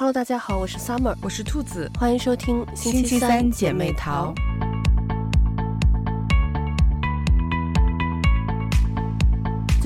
[0.00, 4.32] Hello，大家好，我是 Summer，我是兔子，欢迎收听星期三姐妹淘。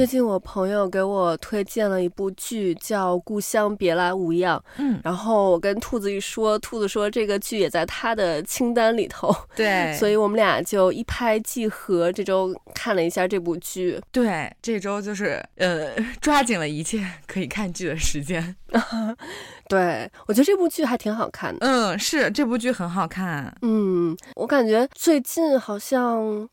[0.03, 4.59] 最近我朋友给我推荐了一部剧，叫《故乡别来无恙》。
[4.79, 9.33] 嗯，然后我跟兔子一说，兔子说这个剧也在他的清单里头。
[9.55, 14.01] 对， 所以我们俩就一拍即合，这周看了一下这部剧。
[14.11, 18.57] 对，这周就是呃， 抓紧了一切可以看剧的时间。
[19.71, 21.65] 对，我觉得这部剧还挺好看的。
[21.65, 23.57] 嗯，是，这部剧很好看。
[23.63, 26.49] 嗯，我感觉最近好像。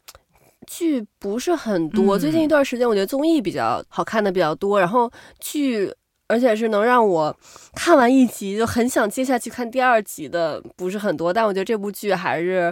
[0.70, 5.92] 剧不是很多，最近一段时间我觉得综艺比较好看的比较多，嗯、然后剧
[6.28, 7.36] 而且是能让我
[7.74, 12.72] 看完一集就很想接下去看第二集的不是很多，但我觉得这部剧还是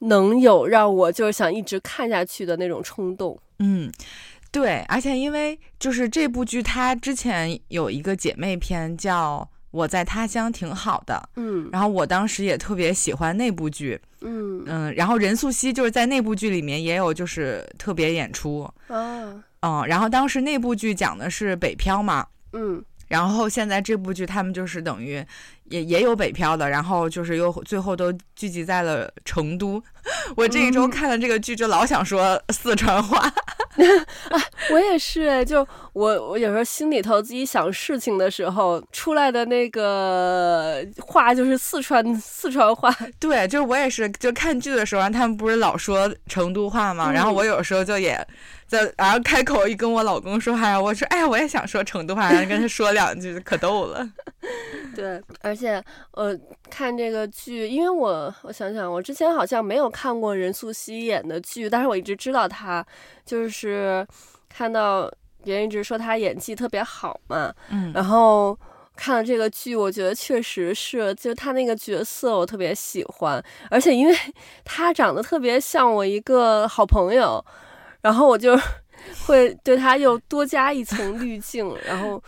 [0.00, 3.38] 能有让我就是想一直看下去的那种冲动。
[3.60, 3.92] 嗯，
[4.50, 9.48] 对，而且因为就是这部剧它之前有一个姐妹篇叫。
[9.76, 25.22] 我在他乡挺好的，嗯，然后我当时也特别喜欢那部剧，嗯嗯，然后任素汐就是在那部剧里面也有就是特别演出，啊，嗯，然后当时那部剧讲的是北漂嘛，嗯，然后现在这部剧他们就是等于
[25.64, 29.82] 也也有北漂的，然后就是又最后都聚集在了成都。
[30.36, 33.30] 我这一周看了这个剧，就老想说四川话。
[34.30, 34.40] 啊，
[34.72, 42.94] 我也是，就我我有时候心里头自己想事情的时候，出来的那个话就是四川四川话。
[43.20, 48.26] 对，就是我也是，就看剧的时候，他们不是老说成都话嘛，然后我有时候就也
[48.66, 54.08] 在，然后开口一跟我老公说，哎呀，我说，哎呀，我也想说成都话，然后跟他说两句，可逗了。
[54.94, 56.36] 对，而且呃，
[56.70, 62.84] 看这个剧，因为我我想想，我之前好像没有看过任素汐演的剧，但是我一直知道她，
[63.24, 64.06] 就是
[64.48, 65.10] 看到
[65.44, 68.58] 别人一直说她演技特别好嘛，嗯，然后
[68.96, 74.16] 看了这个剧，我觉得确实是，就她那个角色我特别喜欢，而且因为
[74.64, 77.44] 她长得特别像我一个好朋友，
[78.06, 78.56] 然后我就
[79.26, 82.22] 会对他又多加一层滤镜，然后。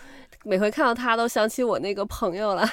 [0.44, 2.66] 每回看到他，都想起我那个朋友了，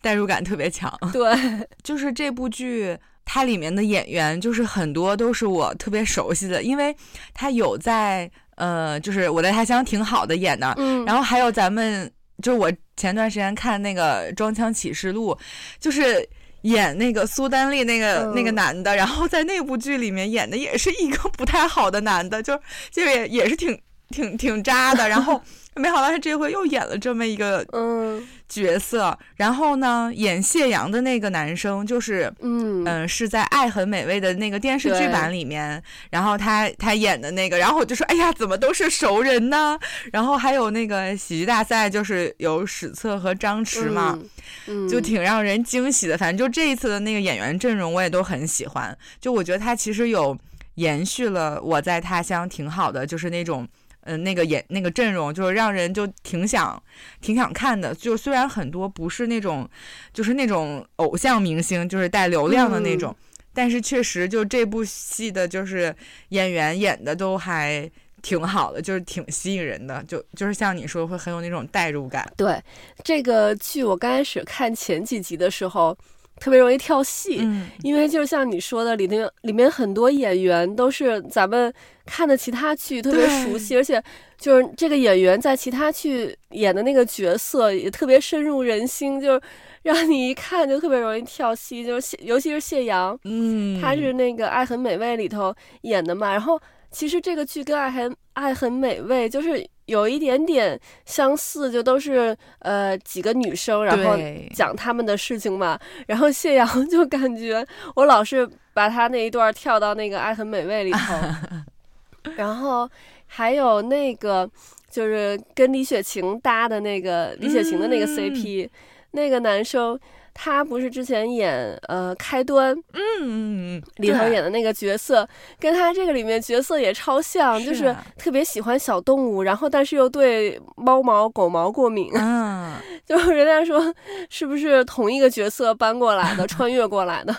[0.00, 0.90] 代入感特别强。
[1.12, 1.30] 对，
[1.82, 6.94] 就是这部剧，它里面的演员就是很多都是我特别熟悉的，因为
[7.34, 12.10] 他有在呃，就是我在他乡挺好的演的，嗯，然后还有咱们，
[12.40, 15.34] 就是我前段时间看那个《装腔启示录》，
[15.78, 16.26] 就是
[16.62, 22.58] 演那个苏丹丽那个、嗯、那个男的，然后在那部剧里面演的也是一个不太好的男的，就
[22.90, 23.80] 就也也是挺
[24.10, 25.40] 挺挺渣的，然后。
[25.78, 39.78] 没想到他这回又演了这么一个嗯角色，嗯、然后呢，演谢阳的那个男生就是嗯嗯、呃、是在《爱很美味》的那个电视剧版里面，然后他他演的那个，然后我就说哎呀，怎么都是熟人呢？
[40.12, 44.18] 然后还有那个喜剧大赛，就是有史策和张弛嘛，
[44.66, 46.16] 嗯，就挺让人惊喜的。
[46.16, 48.96] 反正就这一次的那个演员阵容，我也都很喜欢。
[49.20, 50.36] 就我觉得他其实有
[50.76, 53.68] 延续了我在他乡挺好的，就是那种。
[54.02, 56.82] 嗯、呃，那个演那个阵容就是让人就挺想
[57.20, 57.94] 挺想看的。
[57.94, 59.68] 就虽然很多不是那种，
[60.12, 65.94] 就是那种偶像明星，就是带流量的那种，嗯、但是确实就这部戏的，就是
[66.30, 67.90] 演员演的都还
[68.22, 70.02] 挺好的，就是挺吸引人的。
[70.04, 72.26] 就就是像你说，会很有那种代入感。
[72.36, 72.60] 对
[73.04, 75.96] 这个剧，我刚开始看前几集的时候，
[76.40, 81.72] 特别容易跳戏，嗯，因为就像你说的，里面里面很多演员都是咱们
[82.06, 84.02] 看的其他剧特别熟悉，而且
[84.38, 89.40] 就是这个演员在其他剧演的那个角色也特别深入人心，就是
[89.82, 96.60] 让你一看就特别容易跳戏，就是尤其是谢阳，嗯，他是那个《爱很美味》里头演的嘛，然后
[96.90, 99.66] 其实这个剧跟《爱很爱很美味》就是。
[99.88, 104.16] 有一点点相似，就都是呃几个女生，然后
[104.54, 105.78] 讲他们的事情嘛。
[106.06, 107.66] 然后谢阳就感觉
[107.96, 112.88] 我老是把他那一段跳到那个《爱很美味》里头， 然后
[113.26, 114.48] 还有那个
[114.90, 118.70] 就是跟李雪琴搭的那个李雪琴的那个 CP，、嗯、
[119.12, 119.98] 那个男生。
[120.40, 125.28] 他不是之前演呃开端，嗯，里头演的那个角色，
[125.58, 132.72] 跟他这个里面角色也超像，就是特别喜欢小动物，然后但是又对猫毛狗毛过敏，嗯，
[133.04, 133.92] 就是人家说
[134.30, 137.34] 是不是同一个角色搬过来的， 穿越过来的？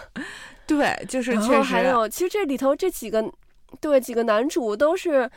[0.67, 1.51] 对，就是确实。
[1.51, 3.23] 然后还有，其实这里头这几个，
[3.79, 5.29] 对几个男主都是。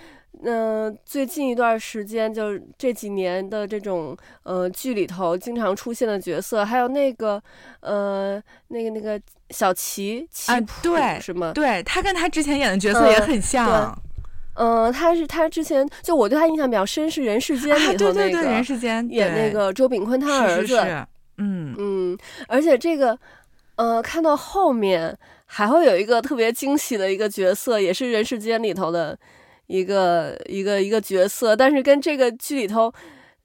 [0.43, 7.41] 嗯、呃，最近一段时间，就这几年的这种呃剧里头经常出现的角色，还有那个
[7.81, 9.21] 呃那个那个
[9.51, 11.53] 小齐齐啊，对，是吗？
[11.55, 13.97] 对，他跟他之前演的角色也很像。
[14.55, 20.67] 嗯、他是他之前就我对他印象比较深是《人世间》里头那个、啊、对对对，《人世间》演那个周秉昆他儿子。
[20.67, 21.07] 是是是
[21.39, 23.19] 嗯嗯，而且这个，
[23.77, 29.19] 呃，看到后面还会有一个特别惊喜的一个角色，也是人世间里头的
[29.67, 32.93] 一个一个一个角色，但是跟这个剧里头。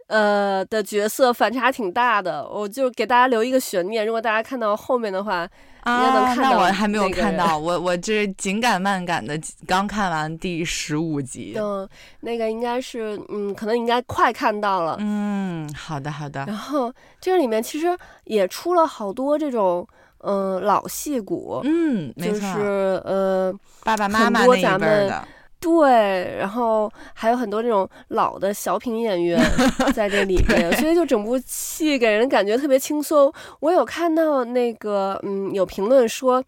[0.10, 4.06] 呃的角色反差挺大的，我就给大家留一个悬念。
[4.06, 5.50] 如果大家看到后面的话，应
[5.84, 11.56] 该能看到、那我还没有看到， 我我这紧赶慢赶的刚看完第十五集。
[11.58, 11.86] 嗯，
[12.22, 14.96] 那个应该是，嗯，可能应该快看到了。
[15.02, 16.46] 嗯，好的好的。
[16.48, 17.88] 然后这个里面其实
[18.24, 19.86] 也出了好多这种，
[20.20, 21.60] 嗯、呃，老戏骨。
[21.66, 23.54] 嗯，就是呃，
[23.84, 25.28] 爸爸妈妈那一辈的。
[25.60, 29.40] 对，然后还有很多这种老的小品演员
[29.94, 33.34] 在这里面，所以就整部戏给人感觉特别轻松。
[33.60, 36.44] 我有看到那个，嗯，有评论说，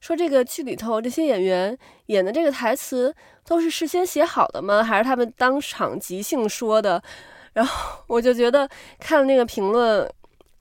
[0.00, 1.76] 说这个剧里头这些演员
[2.06, 3.14] 演的这个台词
[3.46, 4.82] 都是事先写好的吗？
[4.82, 7.02] 还是他们当场即兴说的？
[7.52, 8.68] 然后我就觉得
[8.98, 10.10] 看了那个评论。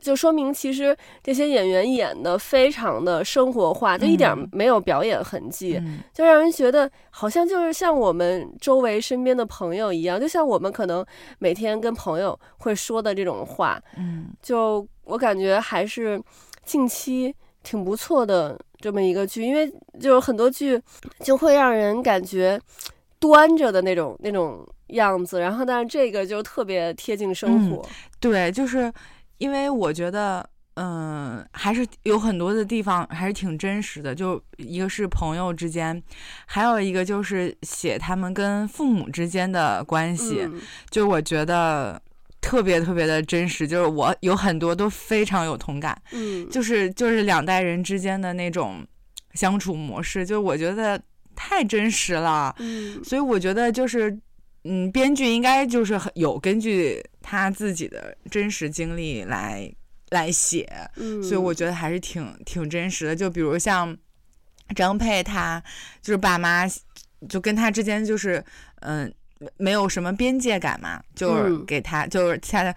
[0.04, 11.04] 就说明其实这些演员演的非常的生活化，就一点没有表演痕迹，嗯、就让人觉得好像就是像我们周围身边的朋友一样，就像我们可能
[11.40, 13.82] 每天跟朋友会说的这种话。
[13.98, 16.22] 嗯，就我感觉还是
[16.66, 17.34] 近期
[17.64, 20.80] 挺不错的这么一个剧，因为就是很多剧
[21.22, 22.60] 就会让人感觉
[23.20, 27.78] 端着的那种那种样子，然后但是这个就特别贴近生活。
[27.78, 27.90] 嗯、
[28.20, 28.92] 对，就是。
[29.44, 30.40] 因为我觉得，
[30.76, 34.16] 嗯、呃，还是有很多的地方还是挺真实的。
[34.16, 36.02] 就一个是朋友之间，
[36.46, 42.02] 还有一个就是写他们跟父母之间的关系，嗯、就我觉得
[42.40, 43.68] 特别特别的真实。
[43.68, 48.88] 就是我有很多都非常有同感，嗯，就是就是两代人之间的那种
[49.34, 50.98] 相处模式，就我觉得
[51.36, 52.56] 太真实了。
[52.60, 54.18] 嗯，所以我觉得就是。
[54.64, 59.72] 嗯，编剧应该就是有根据他自己的真实经历来
[60.10, 63.16] 来写，嗯，所以我觉得还是挺挺真实的。
[63.16, 63.98] 就比如像
[64.76, 65.64] 张佩，他
[66.02, 66.66] 就是爸妈
[67.30, 68.44] 就跟他之间就是
[68.82, 69.14] 嗯
[69.58, 72.76] 没有什么边界感嘛，就是给他、嗯、就是他。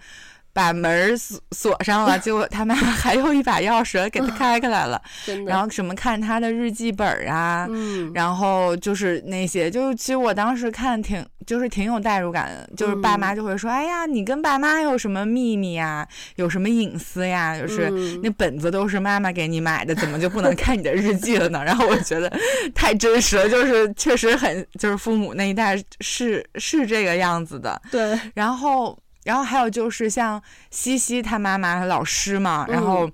[0.57, 4.99] 把门锁锁上了， 结果他妈 还有一把钥匙给他开开来了。
[5.45, 16.07] 然后什么看他的日记本啊，嗯，然后就是那些，就其实我当时看挺就是挺有代入感的，就是爸妈就会说，哎呀，你跟爸妈有什么秘密呀？
[16.37, 17.55] 有什么隐私呀？
[17.55, 17.91] 就是
[18.23, 21.61] 那本子都是妈妈给你买的，怎么就不能看你的日记了呢？
[21.65, 22.35] 然后我觉得
[22.73, 27.79] 太真实了，就是确实很就是父母那一代是是这个样子的。
[27.91, 28.97] 对，然后。
[29.27, 30.41] 然后还有就是像
[30.71, 33.11] 西西她妈妈老师嘛，然后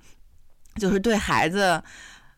[0.76, 1.82] 就是对孩子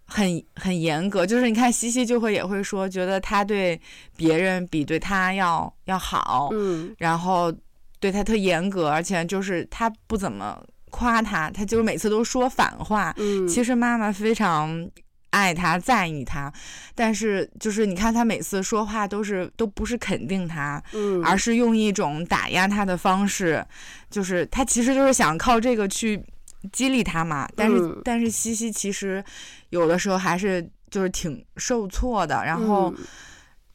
[0.06, 3.78] 很很严格，就是你看西西就会也会说，觉得他对
[4.16, 7.52] 别人比对他要要好，嗯，然后
[8.00, 10.58] 对他特严格，而且就是他不怎么
[10.90, 14.90] 夸他，他就是每次都说反话，嗯，其实妈妈非常。
[15.36, 16.50] 爱他，在意他，
[16.94, 23.62] 但是就是你看他每次说话都是都不是肯定他，嗯，而是用一种打压他的方式，
[24.08, 26.24] 就是他其实就是想靠这个去
[26.72, 27.46] 激励他嘛。
[27.54, 29.22] 但是、嗯、但是西西其实
[29.68, 33.04] 有的时候还是就是挺受挫的，然后、嗯、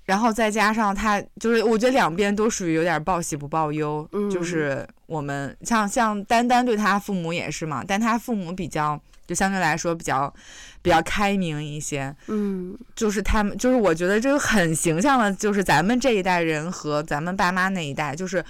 [0.05, 8.99] 然后再加上他就是我觉得两边都属于有点报喜不报忧，嗯、就是我们像像丹丹对他父母也是嘛，但他父母比较。
[9.31, 10.31] 就相对来说比较
[10.81, 18.43] 比较开明一些，嗯，就是他们，就是我觉得这个很形象的，就是咱们这一代人和咱们爸妈那一代，就是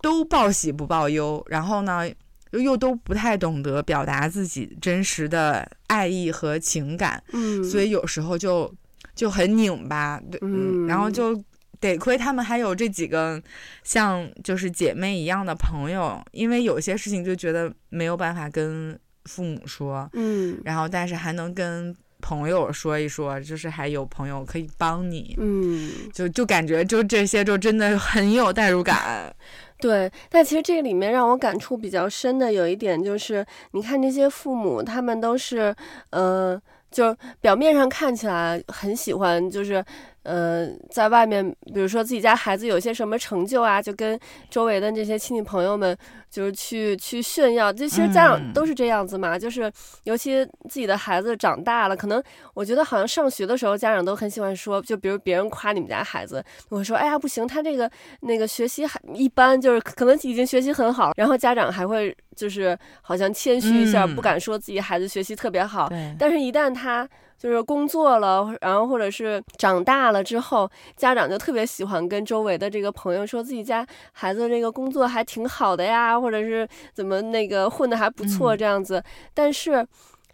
[0.00, 2.08] 都报喜不报忧，然后呢
[2.52, 8.72] 又又都不太懂得表达自己真实的爱意和情感，嗯，所以有时候就
[9.16, 11.42] 就很拧巴，对，嗯，然后就
[11.80, 13.42] 得亏他们还有这几个
[13.82, 18.96] 像就是姐妹一样的朋友，因为有些事情就觉得没有办法跟。
[19.28, 29.32] 父母说，嗯，然后但是还能跟朋友说一说，就是还有朋友可以帮你，嗯，就就感觉就这些就真的很有代入感。
[29.78, 35.72] 对，但其实这个里面让我感触比较深的有一点就是，你看这些父母，他们都是，
[36.10, 39.84] 呃，就表面上看起来很喜欢，就是。
[40.28, 41.42] 呃，在外面，
[41.72, 44.18] 比如说自己家孩子有些什么成就啊，就跟
[44.50, 45.96] 周围的这些亲戚朋友们，
[46.30, 47.72] 就是去去炫耀。
[47.72, 49.72] 就其实家长都是这样子嘛，嗯、就是
[50.04, 65.90] 尤其自己的孩子长大了，可能我觉得好像上学的时候，家长都很喜欢说，就比如别人夸你们家孩子，我说，哎呀不行，他这个那个学习还一般，就是可能已经学习很好，然后家长还会就是好像谦虚一下，嗯、不敢说自己孩子学习特别好。
[66.18, 78.98] 但是，一旦他就是工作了，然后或者是长大了之后，家长就特别喜欢跟周围的这个朋友说自己家孩子这个工作还挺好的呀，或者是怎么那个混的还不错这样子。
[78.98, 79.86] 嗯、但是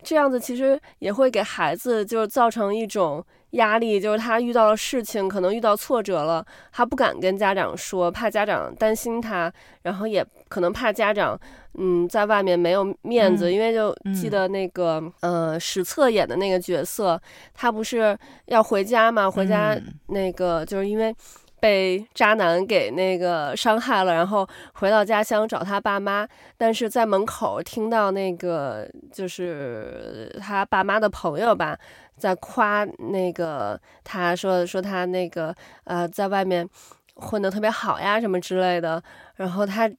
[0.02, 11.36] 这样子其实也会给孩子就是造成一种压力，就是他遇到了事情，可能遇到挫折了，他不敢跟家长说，怕家长担心他，然后也可能怕家长。
[11.76, 17.20] 嗯，在外面没有面子，嗯、因为就记得那个、嗯、呃史策演的那个角色，
[17.52, 19.28] 他不是要回家嘛？
[19.28, 21.12] 回家那个就是因为
[21.58, 26.24] 被渣男给那个伤害了，然后回到家乡找他爸妈，
[26.56, 31.76] 但是在门口听到那个就是他爸妈的朋友吧，
[32.16, 36.64] 在夸那个他说说他那个呃在外面
[37.16, 39.02] 混得特别好呀什么之类的，
[39.34, 39.90] 然后他。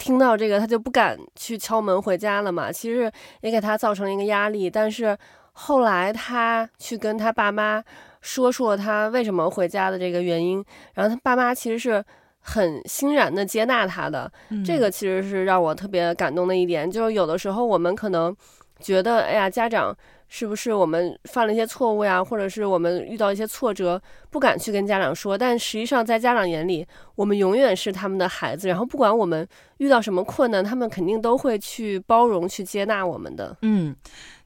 [0.00, 2.72] 听到这个，他就不敢去敲门回家了嘛。
[2.72, 4.68] 其实也给他造成了一个压力。
[4.70, 5.16] 但是
[5.52, 7.84] 后来他去跟他爸妈
[8.22, 10.64] 说出了他为什么回家的这个原因，
[10.94, 12.02] 然后他爸妈其实是
[12.40, 14.32] 很欣然的接纳他的。
[14.48, 14.64] 嗯。
[14.64, 18.34] 这个其实是让我特别感动的一点，就是有的时候我们可能
[18.80, 19.94] 觉得，哎呀，家长。
[20.32, 25.36] 是不是我们犯了一些错误呀，或者是我们遇到一些挫折，不敢去跟家长说？
[25.36, 28.68] 但实际上，在家长眼里，我们永远是他们的孩子。
[28.68, 29.46] 然后，不管我们
[29.78, 33.56] 遇到什么困难，他们肯定都会去包容、去接纳我们的。
[33.62, 33.94] 嗯，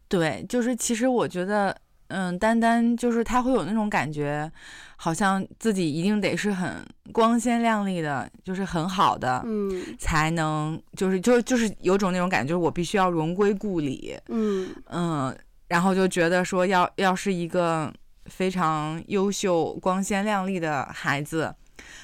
[0.09, 1.77] 对，就是其实我觉得，
[2.09, 4.51] 嗯，丹丹就是他会有那种感觉，
[4.97, 14.19] 好像自己一定得是很光鲜亮丽的，就是很好的，嗯，才能就是就就是有种那种感觉，就是我必须要荣归故里。
[14.29, 15.37] 嗯嗯。
[15.69, 17.93] 然后就觉得说要，要要是一个
[18.27, 21.53] 非常优秀、光鲜亮丽的孩子，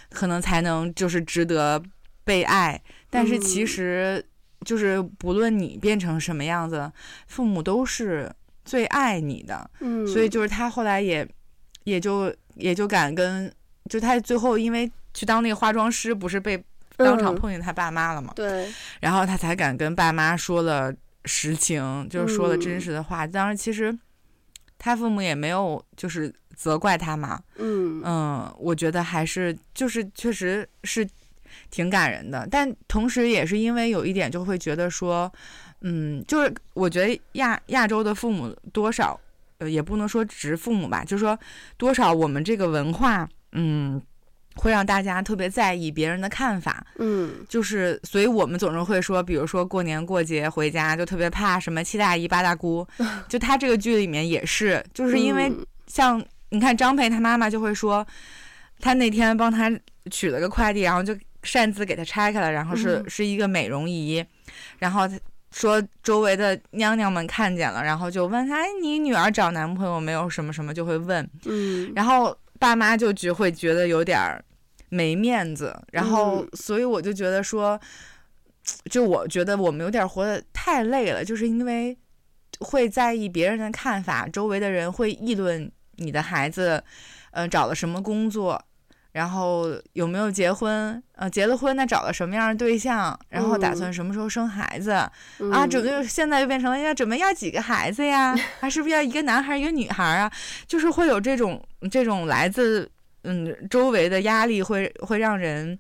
[0.09, 1.81] 可能才能就是值得
[2.25, 2.81] 被爱。
[3.11, 4.25] 但是其实，
[4.65, 6.93] 就是不论你变成什么样子，嗯、
[7.27, 8.33] 父母都是
[8.65, 9.71] 最爱你的。
[9.81, 11.29] 嗯，所以就是他后来也，
[11.85, 13.53] 也就也就敢跟，
[13.91, 16.65] 就他最后因为去当那个化妆师，不是被
[16.97, 18.37] 当场碰见他爸妈了嘛、嗯？
[18.37, 18.73] 对。
[19.01, 20.93] 然后他才敢跟爸妈说了。
[21.25, 23.97] 实情就是说了真实的话，当然其实
[24.79, 28.03] 他父母也没有就是责怪他嘛，嗯。
[28.05, 31.07] 嗯，我觉得还是就是确实是
[31.71, 35.31] 挺感人的，但同时也是因为有一点就会觉得说，
[35.83, 39.19] 嗯，就是我觉得亚亚洲的父母多少
[39.59, 41.39] 呃也不能说只父母吧，就是说
[41.77, 44.01] 多少我们这个文化，嗯。
[44.61, 52.87] 会让大家特别在意别人的看法，嗯，就是，所以我们总是会说，比如说过年过节回家就特别怕什么七大姨八大姑，
[53.27, 55.51] 就他这个剧里面也是，就是因为
[55.87, 58.07] 像你看张佩他妈妈就会说，
[58.81, 59.73] 他那天帮他
[60.11, 64.23] 取了个快递，然后就擅自给他拆开了，然后是是一个美容仪，
[64.79, 65.09] 然后
[65.53, 70.29] 说周围的娘娘们看见了，然后就问他，哎，你女儿找男朋友没有？
[70.29, 74.21] 什么什么就会问，嗯，然后爸妈就觉会觉得有点。
[74.91, 77.81] 没面子，然后所以我就觉得说，
[78.91, 81.97] 就我觉得我们有点活得太累了，就是因为
[82.59, 86.83] 会在意别人的看法，周围的人会议论你的孩子，
[87.31, 88.61] 呃，找了什么工作，
[89.13, 100.29] 然后有没有结婚，呃，结了婚那找了什么样的对象，然后打算什么时候生孩子，嗯、啊，准备现在又变成了要准备要几个孩子呀，还 是不是要一个男孩一个女孩啊？
[100.67, 102.91] 就是会有这种这种来自。
[103.25, 105.79] 嗯，周围的压力会会让人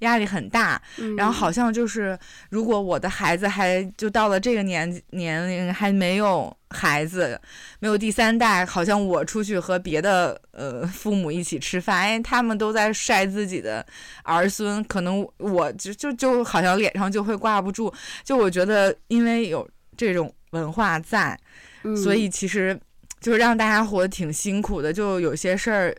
[0.00, 2.18] 压力很大，嗯，然后好像就是
[2.50, 7.38] 如果我的孩子还就到了这个年年龄还没有孩子，
[7.80, 13.84] 没有第三代，好像我出去和别的呃父母一起吃饭，哎，他们都在晒自己的
[14.22, 17.92] 儿孙，可能我就就就好像脸上就会挂不住。
[18.24, 19.68] 就我觉得，因为有
[19.98, 21.38] 这种文化在，
[21.82, 22.78] 嗯，所以其实
[23.20, 25.94] 就是让大家活得挺辛苦的，就有些事儿。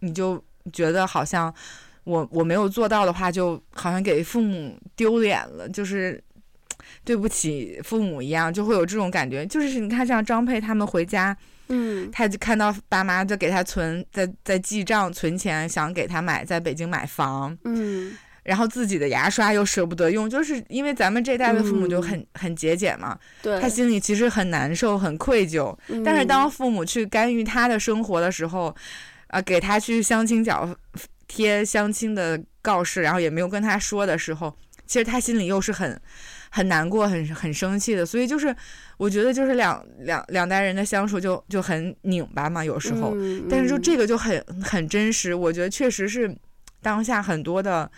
[0.00, 1.52] 你就觉得好像
[2.04, 6.22] 我我没有做到的话，就好像给父母丢脸了，就是
[7.04, 9.44] 对不起父母一样，就会有这种感觉。
[9.46, 11.36] 就是你看，像张佩他们回家，
[11.68, 25.76] 嗯，他就看到爸妈就给他存在在记账存钱，想给他买在北京买房，嗯，然后自己的牙刷又舍不得用，就是因为咱们这代的父母就很、嗯、很节俭嘛，对，他心里其实很难受，很愧疚。
[25.88, 28.72] 嗯、但是当父母去干预他的生活的时候，
[29.28, 30.68] 啊，给他去相亲角
[31.26, 34.56] 贴相亲的告示，然后也没有跟他说的时候，
[34.86, 36.00] 其实他心里又是很
[36.50, 38.04] 很难过、很很生气的。
[38.04, 38.54] 所以就是，
[38.96, 43.12] 我觉得就是两两两代人的相处就就很拧巴嘛，有时候。
[43.14, 46.36] 嗯嗯、但是就这个就很很真实，我觉得确实是
[46.82, 47.90] 当下很多的，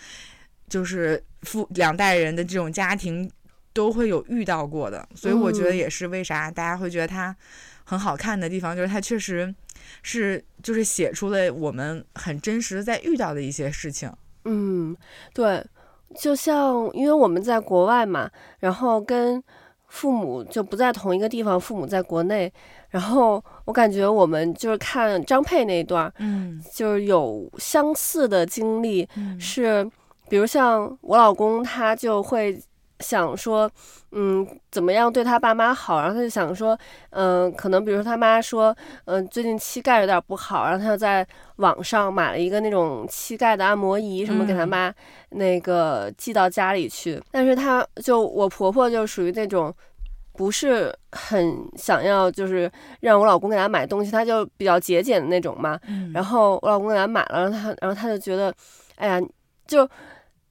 [0.68, 3.30] 就是父两代人的这种家庭。
[3.74, 7.36] 都会有遇到过的，所以我觉得也是为啥大家会觉得他
[7.84, 9.54] 很好看的地方，就是他确实
[10.02, 14.12] 是就是写出了我们很真实在遇到的一些事情。
[14.44, 14.96] 嗯，
[15.34, 15.64] 对，
[16.16, 18.30] 就像因为我们在国外嘛，
[18.60, 19.42] 然后跟
[19.88, 22.52] 父母就不在同一个地方，父母在国内，
[22.90, 29.88] 然后我感觉我们就是看张佩那一段，嗯，就是有相似的经历，嗯、是
[30.28, 32.60] 比如像我老公他就会。
[33.00, 33.70] 想说，
[34.10, 36.00] 嗯，怎么样对他爸妈好？
[36.00, 36.76] 然后他就想说，
[37.10, 41.26] 嗯、呃，可能比如说他妈说，嗯、呃，最近膝盖有点不好，然后他就在
[41.56, 44.92] 网上买了一个那种膝盖的按摩仪，什么给他妈
[45.30, 47.14] 那个寄到家里去。
[47.14, 49.72] 嗯、但是他就我婆婆就属于那种
[50.32, 55.78] 不是很想要，就是让我老公给他买东西，他就比较节俭的那种嘛。
[55.86, 58.52] 嗯、然后我老公给他买了，然后他然后他就觉得，
[58.96, 59.20] 哎呀，
[59.68, 59.88] 就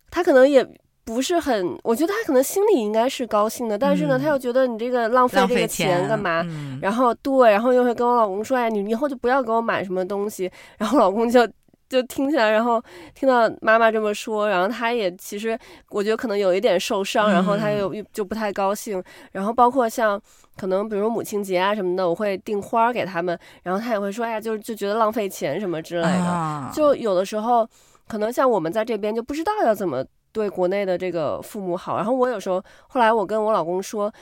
[0.10, 0.66] 他可能也。
[1.08, 6.42] 不是很，我觉得他可能心里应该是高兴的，但是呢，他又觉得你这个浪费这个钱干嘛？
[6.46, 11.48] 嗯、然后对，然后又会跟我老公说：“哎，你以后就不要给我买什么东西。”然后老公就
[11.88, 12.84] 就听起来，然后
[13.16, 15.58] 听到妈妈这么说，然后他也其实
[15.92, 19.00] 我觉得可能有一点受伤，然后他又就不太高兴。
[19.00, 20.22] 嗯、然后包括像
[20.58, 26.10] 可能比如母亲节啊什么的，我会订花给他们，然后他也会说：“哎呀，就就觉得浪费钱什么之类的。
[26.10, 27.66] 啊”就有的时候
[28.10, 30.04] 可能像我们在这边就不知道要怎么。
[30.38, 34.14] 对国内的这个父母好，然后我有时候后来我跟我老公说，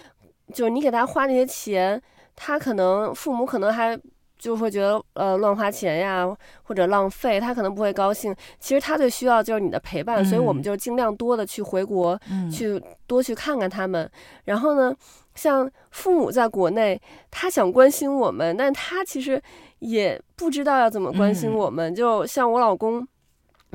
[0.53, 2.01] 就是你给他花那些钱，
[2.37, 3.99] 他可能父母可能还
[4.39, 6.25] 就会觉得呃乱花钱呀，
[6.63, 8.33] 或者浪费，他可能不会高兴。
[8.61, 14.09] 其实他最需要就是你的陪伴，嗯、所以我们就尽量多的去回国，嗯、去多去看看他们。
[14.45, 14.95] 然后呢，
[15.33, 16.97] 像父母在国内，
[17.29, 19.41] 他想关心我们，但他其实
[19.79, 21.91] 也不知道要怎么关心我们。
[21.91, 23.05] 嗯、就像我老公，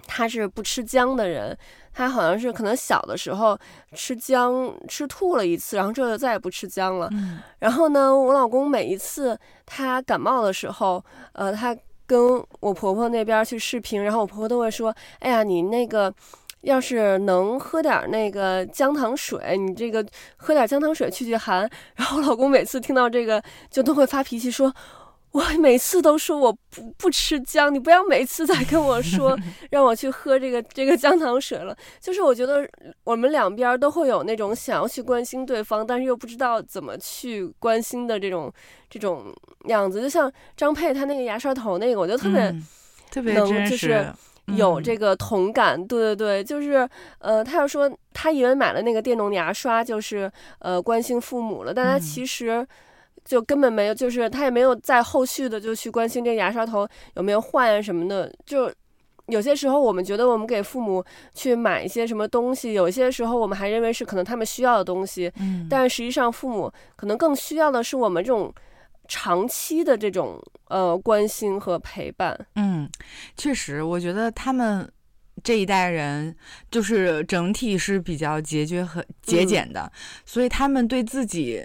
[0.07, 1.57] 他是不吃姜的人。
[1.93, 3.59] 他好像是可能小的时候
[3.95, 7.09] 吃姜吃吐了一次，然后之后就再也不吃姜了。
[7.11, 16.15] 嗯、然后呢，我老公每一次他感冒的时候，呃，他跟我婆婆那边去视频，然后我婆婆都会说：“哎呀，你那个
[16.61, 20.07] 要是能喝点那个姜糖水，你这个
[20.37, 24.73] 喝点姜糖水去去寒。”然后我老公每次听到这个就都会发脾气说。
[25.33, 29.39] 我每次都说我不不吃姜，你不要每次再跟我说
[29.71, 31.77] 让我去喝这个这个姜糖水了。
[32.01, 32.69] 就是我觉得
[33.05, 38.53] 我们两边都会有那种想要去关心对方，但是又不知道怎么去关心的这种
[38.89, 39.33] 这种
[39.67, 40.01] 样子。
[40.01, 42.67] 就像张佩他那个牙刷头那个，我觉得特别、嗯、
[43.11, 44.13] 特别能就是
[44.47, 45.79] 有这个同感。
[45.79, 46.89] 嗯、对对对，就是
[47.21, 50.29] 呃，他要说他以为买了那个电动牙刷就是
[50.59, 52.67] 呃关心父母了，但他其实。
[53.31, 58.29] 就根本没有，就是他也没有在后续的就去关心这个牙刷头有没有换啊什么的。
[58.45, 58.69] 就
[59.29, 68.53] 有些时候我们觉得我们给父母去买一些什么东西，有些时候我们还认为是可能他们需要的东西，嗯，但实际上父母可能更需要的是我们这种
[69.07, 72.37] 长期的这种呃关心和陪伴。
[72.57, 72.91] 嗯，
[73.37, 74.91] 确实，我觉得他们
[75.45, 76.35] 这一代人
[76.69, 79.91] 就是整体是比较节约和节俭的，嗯，
[80.27, 81.65] 所以他们对自己。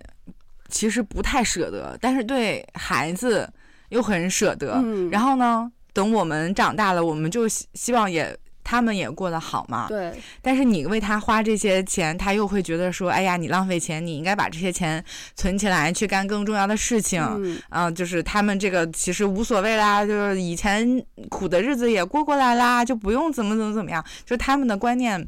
[0.69, 3.47] 其实不太舍得，但是对孩子
[3.89, 4.82] 又很舍得。
[4.84, 9.86] 嗯，然后呢，等我们长大了，我们就希希望也他们也过得好嘛。
[9.88, 10.12] 对。
[10.41, 15.04] 但是你为他花这些钱，他又会觉得说：“哎呀，你浪费钱，你应该把这些钱
[15.36, 17.62] 存起来，去干更重要的事情。”嗯。
[17.69, 20.99] 啊，就是他们这个其实无所谓啦，就是以前
[21.30, 24.04] 苦的日子也过过来啦，就不用怎么怎么怎么样。
[24.25, 25.23] 就他们的观念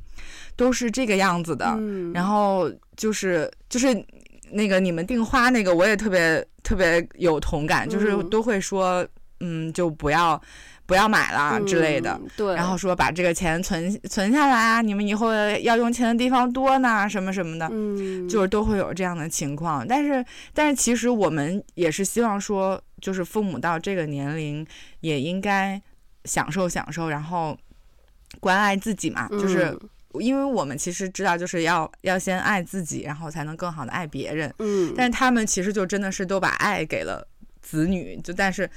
[0.56, 1.76] 都是这个样子的。
[1.78, 2.12] 嗯。
[2.12, 4.04] 然后就是就是。
[4.52, 9.08] 那个你们订花那个，我也特别特别有同感，就是都会说，
[9.40, 10.42] 嗯，就不要
[10.86, 12.12] 不要买了之类的。
[12.22, 12.56] 嗯、对。
[12.56, 17.68] 然后说把这个钱存存下来啊，你们以后要用钱的地方多呢，什么什么的。
[17.72, 18.28] 嗯。
[18.28, 24.66] 就是都会有这样的情况，但是但是其实我们也是希望说，就是父母到这个年龄
[25.02, 25.82] 也应该
[26.26, 27.58] 享受享受，然后
[28.40, 29.66] 关爱自己嘛，就是。
[29.66, 29.90] 嗯
[30.22, 34.54] 因为我们其实知道，就是要要先爱自己，然后才能更好的爱别人。
[34.60, 37.28] 嗯，但是他们其实就真的是都把爱给了
[37.62, 38.70] 子女，就但是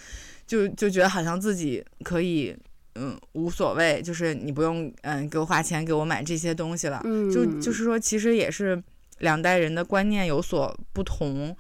[0.47, 2.57] 就就觉得好像自己可以，
[2.95, 7.01] 嗯，无所谓，就是你不用嗯给我花钱给我买这些东西了。
[7.05, 8.83] 嗯，就就是说，其实也是
[9.19, 11.57] 两代人的观念有所不同，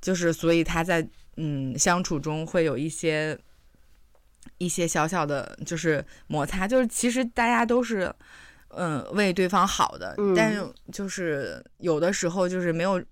[0.00, 3.38] 就是所以他在嗯相处中会有一些
[4.58, 6.68] 一些小小的，就是摩擦。
[6.68, 8.14] 就是其实大家都是。
[8.76, 13.02] 嗯，为对方好的，嗯、但是就是有的时候就是没有，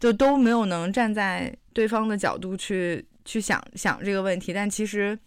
[0.00, 4.52] 就都没有能站在对方的角度去去想想这个问题。
[4.52, 5.18] 但其实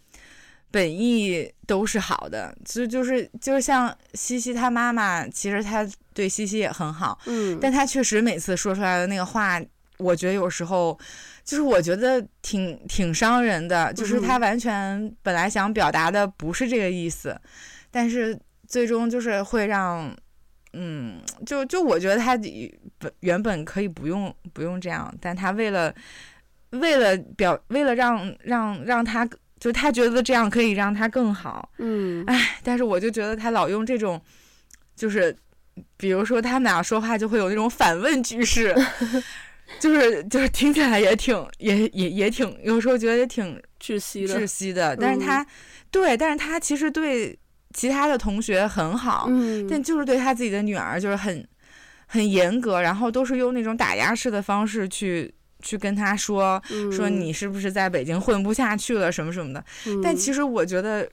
[0.72, 9.62] 本意都是好的，其实就是就是像西西他妈妈，其实他对西西也很好，嗯，但他确实每次说出来的那个话，
[9.98, 10.98] 我觉得有时候
[11.44, 17.42] 就是我觉得挺挺伤人的，就是他完全本来想表达的不是这个意思，嗯、
[17.90, 20.16] 但是最终就是会让，
[20.74, 22.38] 嗯，就就我觉得他
[23.00, 25.94] 本原本可以不用不用这样，但他为了
[26.72, 29.28] 为了表为了让让让他。
[29.60, 34.22] 就他觉得这样可以让他更好，嗯，哎，但是我就觉得他老用这种，
[34.96, 35.36] 就是，
[35.98, 38.76] 比如说他们俩说话就会有那种反问句式，
[39.82, 44.96] 就是就是听起来也挺也也也挺，有时候觉得也挺窒息的，窒息的。
[44.96, 45.48] 但是他、嗯、
[45.90, 47.36] 对，但是他其实对
[47.78, 51.48] 其他的同学很好，嗯，但就是对他自己的女儿就是很
[52.08, 55.34] 很严格，然后都是用那种打压式的方式去。
[55.64, 56.62] 去跟他说
[56.92, 61.10] 说你是不是在北京混不下去了什么什么的，嗯、但其实我觉得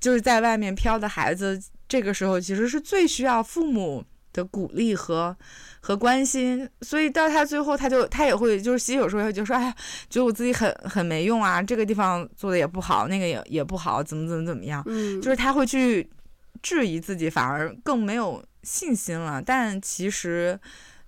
[0.00, 4.02] 就是在外面飘的孩子，这个时候其实是最需要父母
[4.38, 5.36] 的鼓励和
[5.80, 9.74] 和关心，所以到他最后，他就他也会就是西有时候就说，哎呀，
[10.08, 16.08] 觉得我自己很很没用啊，这个地方做的也不好，那个也也不好，怎么怎么怎么样，嗯，就是他会去
[16.62, 19.42] 质疑自己，反而更没有信心了。
[19.42, 20.58] 但其实。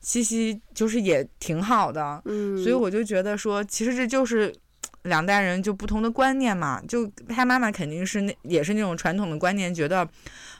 [0.02, 4.50] 西西就是也挺好的，嗯，所以我就觉得说，其实这就是
[5.02, 6.80] 两代人就不同的观念嘛。
[6.88, 10.02] 就他妈妈肯定是那也是那种传统的观念，觉得，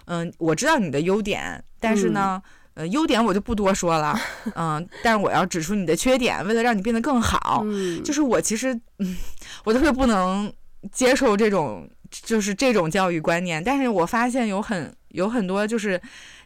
[0.04, 4.18] 嗯、呃，我知道你的优点，但是呢，嗯、呃，优点我就不多说了，
[4.56, 7.62] 嗯、呃，但是我要指出你的缺点，为了让你变得更好。
[7.66, 9.16] 嗯，就是我其实，嗯，
[9.64, 10.50] 我特别不能
[10.90, 16.00] 接受这种就是这种教育观念，但是我发现有很有很多就是。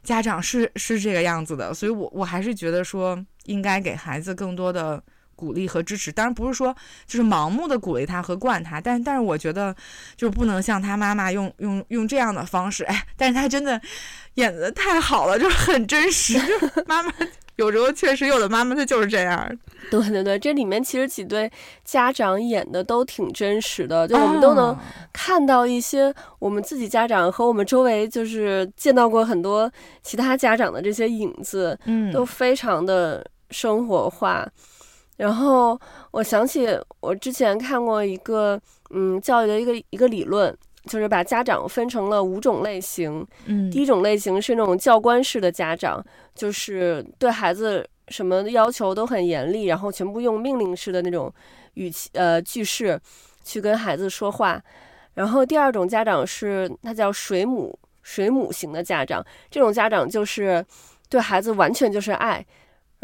[0.05, 5.03] 家长是是这个样子的，所以我我还是觉得说应该给孩子更多的
[5.35, 6.11] 鼓励和支持。
[6.11, 6.75] 当然不是说
[7.07, 9.75] 就是盲目的鼓励他和惯他，但但是我觉得
[10.17, 12.85] 就不能像他妈妈用用用这样的方式。
[12.85, 13.81] 哎，但是他真的
[14.35, 16.35] 演的太好了，就是很真实。
[16.35, 17.13] 就 妈妈
[17.57, 19.59] 有时候确实有的妈妈她就是这样。
[19.91, 21.49] 对对对，这里面其实几对
[21.85, 24.77] 家长演的都挺真实的，就我们都能
[25.13, 29.71] 看到一些我们自己家长和我们周围就是见到过很多
[30.03, 34.45] 其他家长的这些影子，嗯，都非常的生活化。
[35.17, 35.79] 然后
[36.11, 36.67] 我想起
[37.01, 43.27] 我之前看过一个嗯教育的一个一个理论，就是把家长分成了五种类型。
[43.47, 47.87] 嗯，第一种类型是那种教官式的家长，就是对孩子。
[48.09, 51.33] 什么要求都很严厉，然后全部用命令式的那种
[51.73, 53.01] 语气呃句式
[53.43, 54.63] 去跟孩子说话。
[55.15, 60.63] 然后第二种家长是他叫水母水母型的家长，这种家长就是
[61.09, 62.45] 对孩子完全就是爱，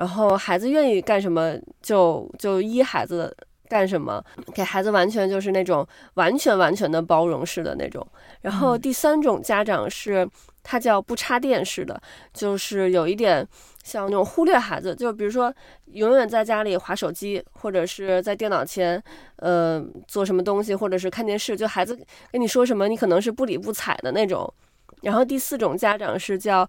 [0.00, 3.32] 然后孩子愿意干什么就就依孩子
[3.68, 4.20] 干什么，
[4.52, 8.04] 给孩子完全就是那种完全完全的包容式的那种。
[8.40, 10.28] 然后第三种家长是
[10.62, 12.00] 他叫不插电式的，
[12.32, 13.46] 就是有一点。
[13.82, 15.52] 像那种忽略孩子，就比如说
[15.86, 19.02] 永远在家里划手机，或者是在电脑前，
[19.36, 21.98] 呃，做什么东西，或者是看电视，就孩子
[22.30, 24.52] 跟你说什么，你可能是不理不睬的那种。
[25.00, 26.68] 然后第四种家长是叫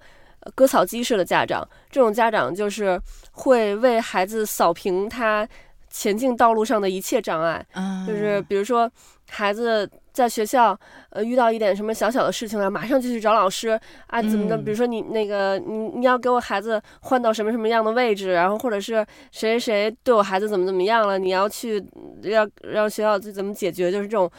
[0.55, 2.99] 割草机式的家长，这种家长就是
[3.31, 5.47] 会为孩子扫平他
[5.89, 7.65] 前进道路上的一切障碍，
[8.07, 8.89] 就是比如说
[9.29, 9.89] 孩子。
[10.13, 10.77] 在学校，
[11.11, 14.57] 呃，遇到一点什么小小的事情了，马上就去找老师啊，怎么的？
[14.57, 21.81] 比如说你那个，你你要给我孩子换到什么什么样的位置，然后或者是谁谁对我孩子怎么怎么样了，你要去
[22.23, 24.29] 要让学校怎么解决，就是这种，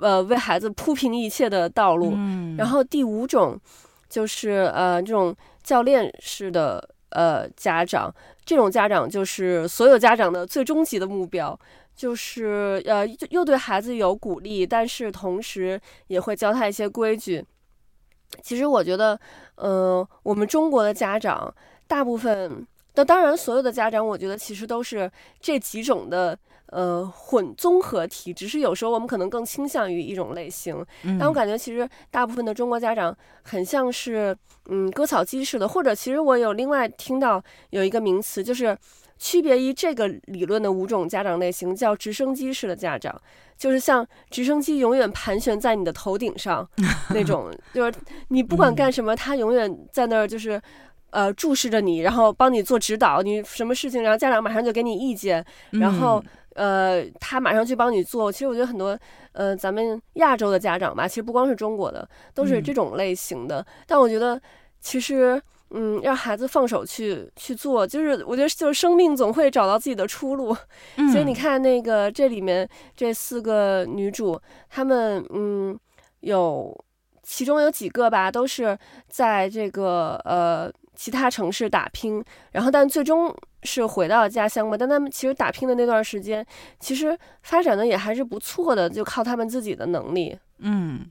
[0.00, 2.14] 呃，为孩子铺平一切的道路。
[2.16, 2.56] 嗯。
[2.56, 3.56] 然后第五种，
[4.08, 11.58] 就是呃这种教练式的呃家长，这种家长就是所有家长的最终极的目标。
[11.94, 17.44] 就是呃，又对孩子有鼓励，但是同时也会教他一些规矩。
[18.40, 19.20] 其实我觉得，
[19.56, 21.54] 呃，我们中国的家长
[21.86, 30.84] 大部分，那当然所有的家长，我觉得其实都是这几种的呃混综合体，只是有时候我们可能更倾向于一种类型。
[31.18, 34.36] 但我感觉其实大部分的中国家长很像是
[34.70, 38.76] 嗯割草机似的，或者其实我有另外听到有一个名词就是。
[39.18, 43.14] 区别于这个理论的五种家长类型，叫直升机式的家长，
[43.56, 46.68] 就是像直升机永远盘旋在你的头顶上
[47.14, 47.94] 那种，就是
[48.30, 50.60] 你不管干什么，他永远在那儿，就是
[51.12, 56.22] 呃注视着你，然后帮你做指导，你什么事情，然后家长马上就给你意见，然后
[56.56, 58.30] 呃他马上去帮你做。
[58.32, 58.98] 其实我觉得很多
[59.32, 63.64] 呃咱们亚洲的家长吧，其实不光是中国的，都是这种类型的。
[63.86, 64.40] 但我觉得
[64.80, 65.40] 其实。
[65.74, 70.54] 嗯，让孩子放手去去做，就是我觉得就是生命总会找到自己的出路。
[70.96, 75.74] 嗯、所以你看那个这里面这四个女主，她们嗯
[76.20, 76.78] 有
[77.22, 84.76] 其中有几个吧，都是在这个呃其他城市打拼，然后但最终是回到家乡嘛。
[84.76, 86.46] 但他们其实打拼的那段时间，
[86.80, 90.38] 其实发展的也还是不错的，就靠他们自己的能力。
[90.58, 91.10] 嗯，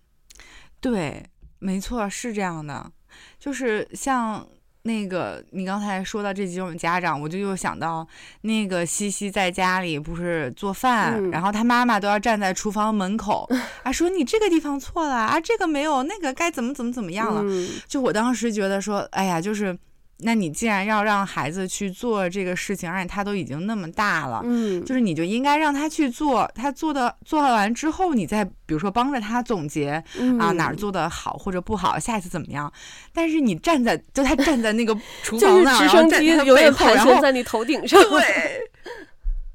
[0.80, 1.24] 对，
[1.60, 2.92] 没错，是这样的，
[3.40, 4.48] 就是像。
[4.84, 8.08] 那个，你刚才说到这几种家长，我就又想到
[8.42, 13.48] 那个西西在家里不是做饭，嗯、然后他妈妈都要站在厨房门口，
[13.84, 17.42] 啊，说你这个地方错了啊，这个没有，那个该怎么怎么怎么样了。
[17.44, 19.78] 嗯、就我当时觉得说，哎呀，就是。
[20.24, 32.72] 那你既然要让孩子去做这个事情，而且他都已经那么大了，嗯，就是你就应该让他去做，他做的做完之后，你再比如说帮着他总结，嗯、啊哪儿做的好或者不好，下一次怎么样？
[33.14, 38.62] 但是你站在就他站在那个 厨房那儿，直升机永远盘旋在你头顶上，对，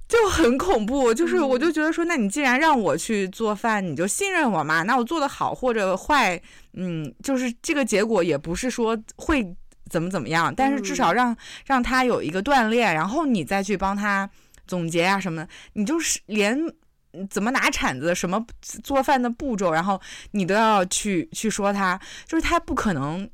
[0.09, 1.15] 就很恐怖。
[1.15, 4.83] 就是我就觉得说，那你既然让我去做饭，你就信任我嘛。
[4.83, 6.41] 那我做的好或者坏，
[6.75, 9.55] 嗯，就是这个结果也不是说会。
[9.89, 10.53] 怎么怎么样？
[10.55, 14.29] 但是至少让、嗯、让他有一个锻炼，然后你再去帮他
[14.67, 15.49] 总结啊什么的。
[15.75, 16.59] 你就是连
[17.31, 18.45] 怎么拿铲子、什么
[18.83, 20.01] 做饭的步骤，然后
[20.33, 23.29] 你都要去去说他，就是他不可能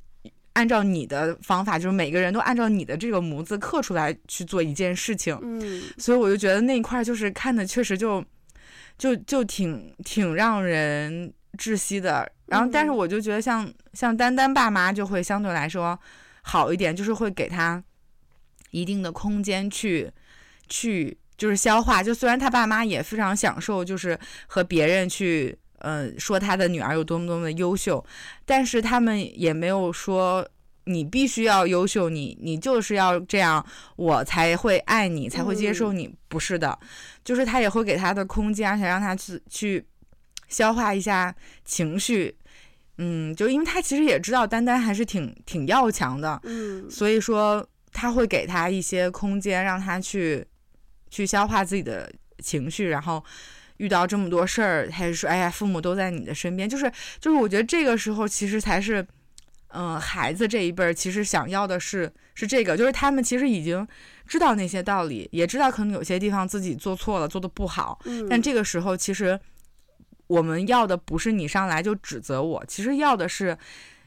[0.52, 5.36] 按照你的方法，就是每个人都按照你的这个模子刻出来去做一件事情。
[5.42, 8.24] 嗯，所以我就觉得那一块就是看的确实就
[8.98, 12.30] 就就挺挺让人窒息的。
[12.46, 15.98] 然后，但是我就觉得像、嗯、像丹丹爸妈就会相对来说。
[16.42, 17.82] 好一点，就是会给他
[18.70, 20.10] 一定的空间去
[20.68, 22.02] 去就是消化。
[22.02, 28.04] 就虽然他爸妈也非常享受，就是和别人去呃说他的女儿有多么多么的优秀，
[28.44, 30.46] 但是他们也没有说
[30.84, 33.64] 你必须要优秀，你你就是要这样，
[33.96, 36.06] 我才会爱你，才会接受你。
[36.06, 36.78] 嗯、不是的，
[37.24, 39.86] 就是他也会给他的空间，而且让他去去
[40.48, 42.36] 消化一下情绪。
[42.98, 50.46] 嗯，就因为他其实也知道丹丹还是挺挺要强的，嗯，所以说他会给他一些空间，让他去
[51.10, 53.24] 去消化自己的情绪，然后
[53.78, 59.00] 遇到这么多事儿，他就说：“哎呀，父母都在你的身边。”就是就是，我觉得这个时候其实才是，
[59.68, 63.88] 嗯、呃，孩子这一辈儿其实想要的是是这个，就是他们其实已经
[64.26, 69.40] 知道那些道理，也知道可能有些地方自己做错了，做的不好，嗯，但这个时候其实。
[70.32, 73.56] 我们要的不是你上来就指责我，其实要的是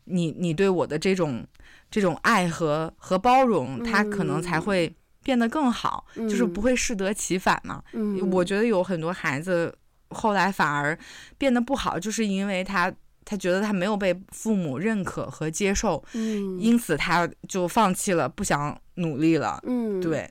[0.05, 1.45] 你你对我的这种
[1.91, 4.91] 这种爱和和包容，他可能才会
[5.23, 7.83] 变得更好，嗯、就是不会适得其反嘛。
[7.93, 9.71] 嗯、我觉得有很多孩子
[10.09, 10.97] 后来反而
[11.37, 12.91] 变得不好，就是因为他
[13.23, 19.59] 他觉得他没有被父母认可和接受，嗯、因此他就放弃了，不想努力了。
[19.67, 20.29] 嗯，对，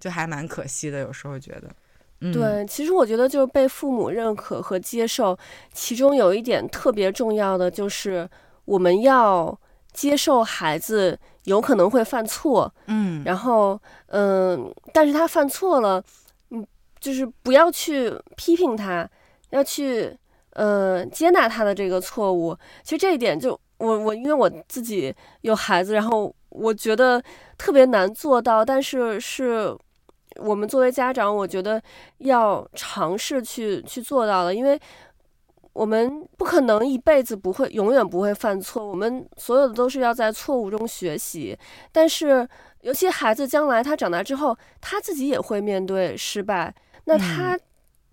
[0.00, 1.70] 就还蛮可惜的，有时候觉得。
[2.18, 5.36] 对，其实我觉得就是被父母认可和接受，
[5.72, 8.26] 其中有一点特别重要的就是
[8.64, 9.56] 我们要
[9.92, 16.02] 接受孩子有可能会犯错，嗯，然后嗯，但是他犯错了，
[16.50, 16.66] 嗯，
[16.98, 19.06] 就是不要去批评他，
[19.50, 20.16] 要去
[20.54, 22.56] 呃接纳他的这个错误。
[22.82, 27.22] 其实这一点就我我因为我自己有孩子，然后我觉得
[27.58, 29.76] 特别难做到，但是是。
[30.38, 31.80] 我们作为家长，我觉得
[32.18, 34.78] 要尝试去去做到了，因为
[35.72, 38.86] 我们不可能一辈子不会，永远不会犯错。
[38.86, 41.56] 我们所有的都是要在错误中学习。
[41.92, 42.48] 但是，
[42.82, 47.58] 尤其孩子将来他长大之后，他自己也会面对失败，那他。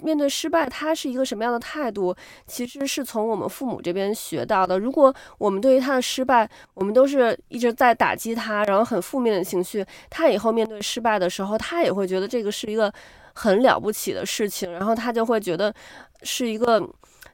[0.04, 2.13] 面对失败，他是一个什么样的态度？
[2.46, 4.78] 其实是从我们父母这边学到的。
[4.78, 12.94] 如果我们对于他的失败，我们都是一直在打击他，然后很负面的情绪，他以后面对失败的时候，他也会觉得这个是一个
[13.34, 15.74] 很了不起的事情，然后他就会觉得
[16.24, 16.86] 是一个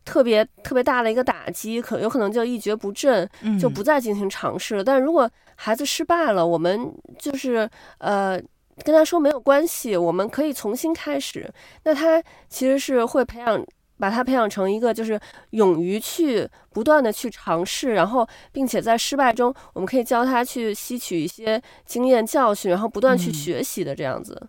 [0.06, 3.28] 特别特别大的一个打击，可有可能就一蹶不振，
[3.60, 4.84] 就不再进行尝试了。
[4.84, 8.40] 嗯、但如果孩子失败了，我们就是呃。
[8.84, 11.52] 跟他说没有关系，我们可以重新开始。
[11.84, 13.64] 那他其实是会培养，
[13.98, 15.20] 把他培养成一个就是
[15.52, 24.38] 勇于去不断的去尝试，然后并且在失败中，我们可以教他去吸取一些经验教训，然后不断去学习的这样子。
[24.42, 24.48] 嗯、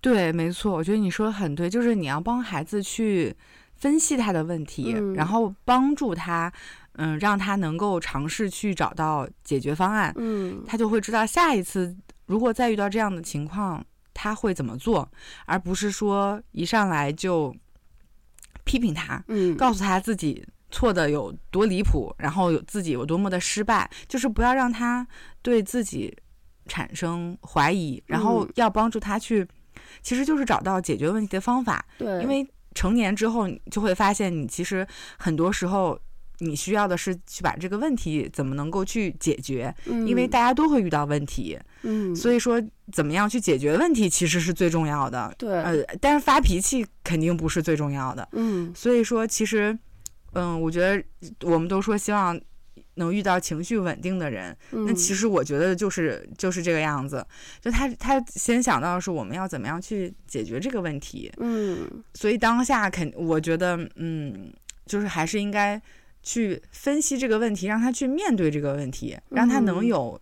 [0.00, 3.34] 对，没错，我觉得你说的很对，就是你要帮孩子去
[3.76, 6.52] 分析他的问题，嗯、然后帮助他，
[6.96, 10.12] 嗯，让他能够尝试去找到解决方案。
[10.18, 11.96] 嗯，他就会知道下一次。
[12.30, 15.10] 如果再遇到这样的情况，他会怎么做？
[15.46, 17.52] 而不是说一上来就
[18.62, 25.04] 批评他，嗯，告诉他自己错的有多离谱，然后有自己有多么的失败，就是不要让他
[25.42, 26.16] 对自己
[26.66, 29.44] 产生怀疑，然后要帮助他去，
[30.00, 31.84] 其实就是找到解决问题的方法。
[31.98, 34.86] 对，因为成年之后，你就会发现，你其实
[35.18, 35.98] 很多时候
[36.42, 49.78] 你需要的是去把这个问题怎么能够去解决，嗯，因为大家都会遇到问题，嗯，所以说怎么样去解决问题其实是最重要的，对，呃，但是发脾气肯定不是最重要的，嗯，所以说其实，
[50.32, 51.04] 嗯，我觉得
[51.42, 52.40] 我们都说希望
[52.94, 57.22] 能遇到情绪稳定的人，嗯，那其实我觉得就是就是这个样子，
[57.60, 64.50] 就他他先想到的是我们要怎么样去解决这个问题，嗯，所以当下肯我觉得嗯，
[64.86, 65.78] 就是还是应该。
[66.22, 70.20] 去分析这个问题，让他去面对这个问题，让他能有，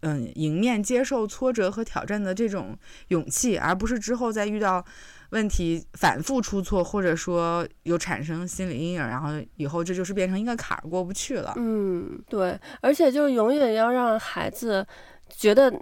[0.00, 2.76] 嗯，迎面接受挫折和挑战的这种
[3.08, 4.84] 勇气，而不是之后再遇到
[5.30, 11.52] 问题反复出错，或者说有产生心理阴影，然后以后这就是变成一个坎儿过不去了。
[11.56, 14.86] 嗯，对，而且就是永远要让孩子
[15.28, 15.72] 觉得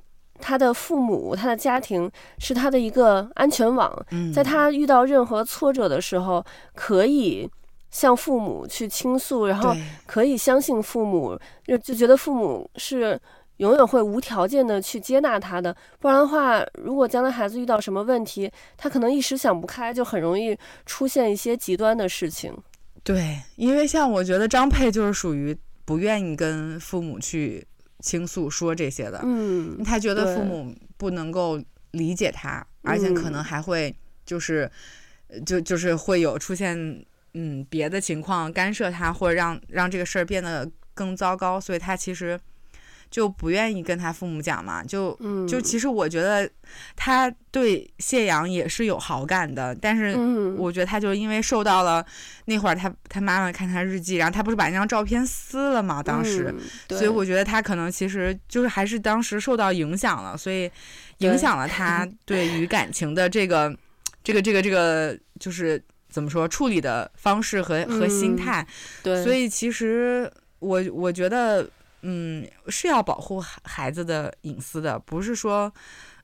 [0.40, 6.42] 他的父母、他的家庭是他的一个安全网，在他遇到任何挫折的时候，
[6.74, 7.50] 可以。
[7.92, 9.76] 向父母去倾诉，然后
[10.06, 13.20] 可以相信父母，就就觉得父母是
[13.58, 15.76] 永远会无条件的去接纳他的。
[16.00, 22.52] 不然的话，如果将来孩子遇到什么问题，他可能一时想不开，就很容易出现一些极端的事情。
[23.04, 27.64] 对，因为像我觉得张佩就是属于不愿意跟父母去
[28.00, 34.70] 倾诉说这些的，嗯，他觉得父母不能够理解他，而且可能还会就是，
[35.44, 37.04] 就就是会有出现。
[37.34, 42.38] 嗯，别的情况干涉他，或者让让这个事儿变得更糟糕，所以他其实
[43.10, 44.84] 就不愿意跟他父母讲嘛。
[44.84, 45.18] 就
[45.48, 46.48] 就其实我觉得
[46.94, 50.14] 他对谢阳也是有好感的，但是
[50.58, 52.04] 我觉得他就因为受到了
[52.44, 56.54] 那会儿他他妈妈看他日记，然后他不是把那张照片撕了嘛，当时，
[56.90, 60.70] 所以我觉得他可能其实就是还是当时受到影响了，所以
[61.18, 63.74] 影响了他 对于感情的这个
[64.22, 65.82] 这个这个这个就是。
[66.12, 68.66] 怎么说处理的方式和和心态，嗯，
[69.02, 71.68] 对，所以其实我我觉得，
[72.02, 75.72] 嗯，是要保护孩子的隐私的，不是说，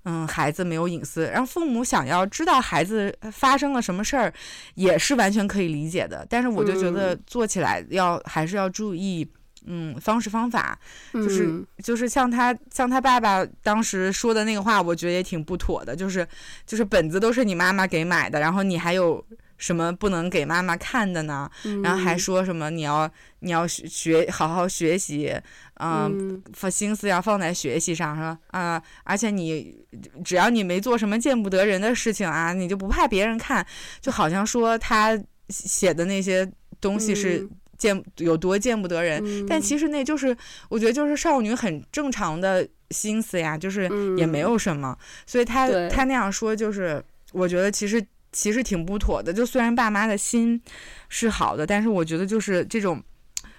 [0.05, 4.33] 嗯，孩子没有隐私，让父母想要知道孩子发生了什么事儿，
[4.75, 6.27] 也是完全可以理解的。
[6.29, 9.27] 但是我就觉得做起来要，嗯，还是要注意，
[9.67, 10.79] 嗯，方式方法，
[11.13, 16.27] 就是，嗯，就是像他像他爸爸当时说的那个话，我觉得也挺不妥的，就是
[16.67, 19.25] 就是本子都是你妈妈给买的，然后你还有。
[19.59, 21.51] 什么不能给妈妈看的呢？
[21.65, 25.35] 嗯、然后还说什么你要你要学好好学习，
[25.75, 28.39] 呃、嗯，放心思要放在学习上，是吧？
[28.49, 29.85] 啊、呃，而且你
[30.25, 33.67] 只要你没做什么见不得人的事情啊，你就不怕别人看，
[34.01, 36.49] 就好像说他写的那些
[36.81, 37.45] 东西是
[37.77, 40.37] 见、嗯、有多见不得人，嗯、但其实那就是
[40.69, 48.01] 我觉得就是少女很正常的心思呀，就是也没有什么，嗯、所以他他那样说就是我觉得其实。
[48.33, 50.61] 其实挺不妥的，就虽然爸妈的心
[51.09, 53.03] 是好的，但是我觉得就是这种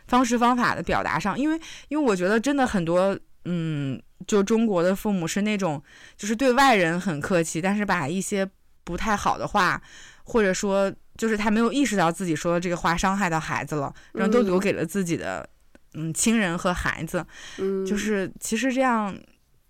[0.07, 5.81] 方式方法的表达上，因为因为我觉得真的很多，嗯，就中国的父母是那种
[6.17, 8.47] 就是对外人很客气，但是把一些
[8.83, 9.81] 不太好的话，
[10.23, 15.47] 或者说就是他没有意识到自己说的这个话伤害到孩子了，然后都留给了自己的
[15.93, 17.25] 嗯亲人和孩子，
[17.57, 19.17] 嗯，就是其实这样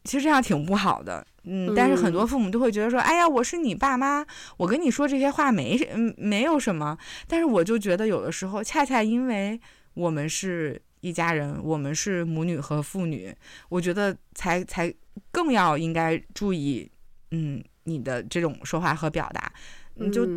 [0.04, 1.26] 其实这样挺不好的。
[1.44, 4.26] 嗯，但是很多父母都会觉得说，哎呀，我是你爸妈，
[4.58, 6.98] 我跟你说这些话没嗯没有什么。
[7.28, 9.60] 但是我就觉得有的时候，恰恰因为
[9.94, 13.34] 我们是一家人，我们是母女和父女，
[13.70, 14.94] 我觉得才才
[15.32, 16.90] 更要应该注意，
[17.32, 19.52] 嗯，你的这种说话和表达。
[19.96, 20.28] 你就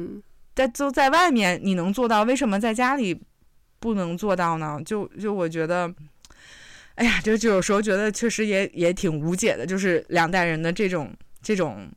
[0.55, 3.21] 在就在外面你能做到，为什么在家里
[3.81, 4.81] 不能做到呢？
[4.85, 5.93] 就就我觉得。
[6.97, 11.11] 哎呀，就就有时候觉得确实也也挺无解的，就是两代人的这种
[11.43, 11.89] 这种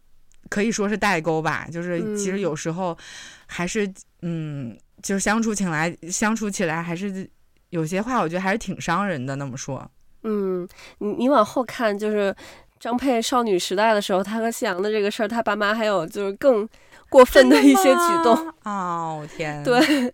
[0.50, 1.68] 可以说是代沟吧。
[1.72, 2.98] 就是其实有时候
[3.46, 3.86] 还是
[4.22, 7.30] 嗯，嗯，就是相处起来相处起来还是
[7.70, 9.36] 有些话，我觉得还是挺伤人的。
[9.36, 9.90] 那么说，
[10.24, 10.68] 嗯，
[11.00, 12.34] 你你往后看，就是
[12.80, 16.68] 张佩少女时代的时候，她和谢阳的这个事儿，她爸妈还有就是更
[17.10, 18.54] 过分的一些举动。
[18.64, 20.14] 哦天，对。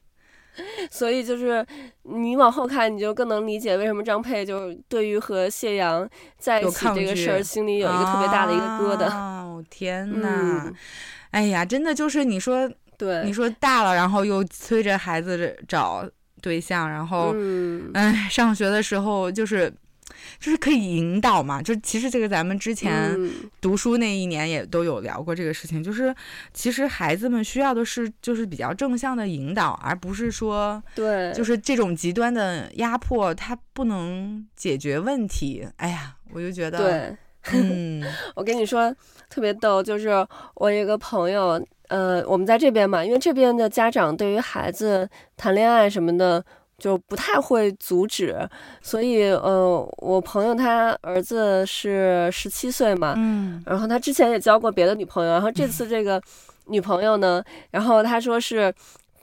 [0.90, 1.66] 所以就是
[2.04, 9.08] 你往后看，你就更能理解为什么张佩就对于和谢阳在一起这个事儿，心里有一个特别大的一个疙瘩。
[9.10, 10.76] 哦天呐、嗯，
[11.32, 16.04] 哎呀，真的就是你说，对，你说大了，然后又催着孩子找
[16.42, 19.72] 对象，然后，嗯，哎，上学的时候就是。
[20.40, 23.18] 就是可以引导嘛，就其实这个咱们之前
[23.60, 26.16] 读书那一年也都有聊过这个事情，嗯、就是
[26.54, 35.68] 其实孩子们需要的是就是比较正向的引导，而不是说对，就是这种极端的压迫，它不能解决问题。
[35.78, 37.18] 哎呀，我就觉得，对，
[37.54, 38.04] 嗯，
[38.36, 38.94] 我跟你说
[39.30, 40.10] 特别逗，就是
[40.56, 46.44] 我有一个朋友，呃，我们在这边嘛，因为这边的家长对于孩子谈恋爱什么的。
[46.82, 48.36] 就不太会阻止，
[48.82, 56.20] 所以呃，我朋友他儿子是十七岁嘛，嗯，然后他之前也交过别的女朋友，然后这次 这个
[56.66, 58.74] 女朋友呢，然后他说是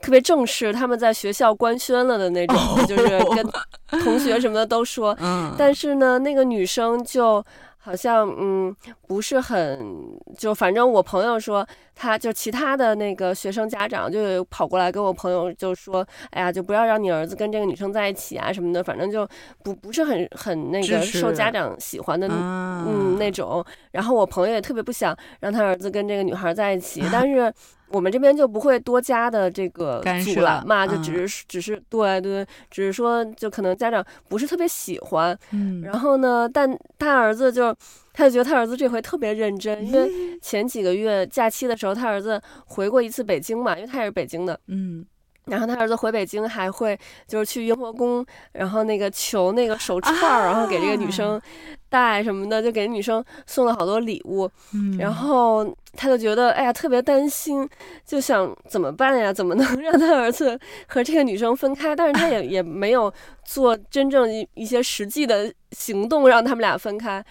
[0.01, 2.57] 特别正式，他们在学校官宣了的那种，
[2.87, 7.43] 就是跟同学什么的都说，嗯，但是呢，那个女生就。
[7.81, 8.75] 好像嗯
[9.07, 11.65] 不是很，就反正我朋友说，
[11.95, 19.27] 他就其他的那个学生家长就跑过来跟我朋友就说，哎呀，就不要让你儿子跟这个女生在一起啊什么的，反正就
[19.63, 23.63] 不不是很很那个受家长喜欢的嗯那种。
[23.91, 27.51] 然后我朋友也特别不想让他儿子跟这个女孩在一起， 但是。
[27.91, 37.75] 我们这边就不会多加的这个阻拦嘛，就只是只是对对，只是说就可能家长不是特别喜欢，嗯，然后呢，但他儿子就
[38.13, 45.05] 他就觉得他儿子这回特别认真，因为前几个月假期的时候，他儿子回过一次北京嘛，因为他也是北京的，嗯。
[45.45, 51.41] 然后他儿子回北京还会就是去雍和宫，然后那个求那个手串，然后给这个女生
[51.89, 54.49] 戴什么的，就给女生送了好多礼物。
[54.99, 57.67] 然后他就觉得哎呀特别担心，
[58.05, 59.33] 就想怎么办呀？
[59.33, 61.95] 怎么能 让他儿子和这个女生分开？
[61.95, 63.11] 但是他也 也没有
[63.43, 67.23] 做真正一一些实际的行动让他们俩分开。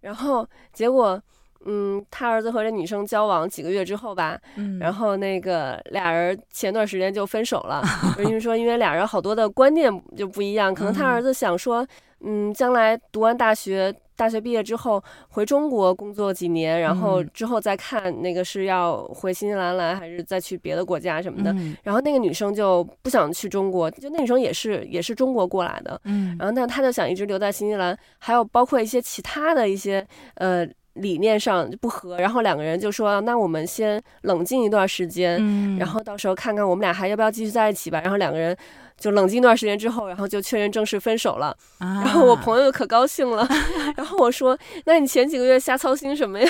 [0.00, 1.20] 然后结果。
[1.66, 7.82] 嗯，他儿子和这女生交往几个月之后吧，嗯，然后那个俩人前段时间就分手了，
[8.24, 11.86] 因为说因为俩人好多的观念就不一样，可能他儿子想说，
[12.20, 21.54] 嗯，将来读完大学，大学毕业之后回中国工作几年，然后之后再看那个是要回新西兰来，还是再去别的国家什么的。
[21.82, 30.66] 然后那个女生就不想去中国，就那女生也是也是中国过来的，嗯，然后但她就想一直留在新西兰，还有包括一些其他的一些呃。
[30.94, 38.56] 理念上不合，然后两个人就说：“那我们先冷静一段时间，嗯，然后到时候看看我们俩还要不要继续在一起吧。”然后两个人
[38.96, 41.56] 就冷静一段时间之后，然后就确认正式分手了。
[41.78, 43.46] 啊，然后我朋友可高兴了，
[43.96, 46.48] 然后我说：“那你前几个月瞎操心什么呀？”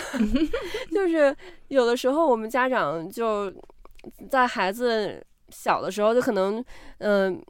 [0.93, 1.35] 就是
[1.69, 3.53] 有的时候我们家长就
[4.29, 6.63] 在孩子小的时候就可能
[6.99, 7.33] 嗯。
[7.35, 7.41] 呃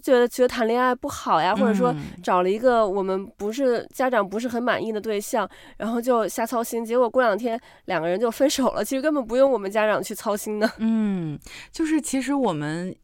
[0.00, 8.84] 觉得觉得谈恋爱不好呀，或者说找了一个我们不是家长不是很满意的对象，然后就瞎操心，结果过两天两个人就分手了。
[8.84, 10.70] 其实根本不用我们家长去操心的。
[10.78, 11.38] 嗯，
[11.70, 12.94] 就是其实我们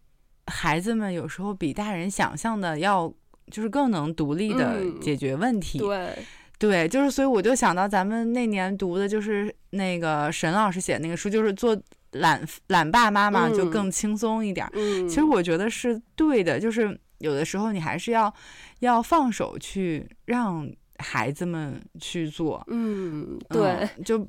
[0.46, 3.12] 孩子们有时候比大人想象的要
[3.50, 5.78] 就是更能独立的解决问题。
[5.78, 6.14] 嗯、对
[6.58, 11.76] 对，就是所以我就想到咱们那年读的就是那个沈老师写的那个书，就是做。
[12.12, 15.08] 懒懒爸妈妈就更轻松一点，嗯嗯。
[15.08, 18.32] 其实我觉得是对的，就是有的时候你还是要
[18.80, 22.64] 要放手去让孩子们去做。
[22.68, 24.28] 嗯，对，嗯、就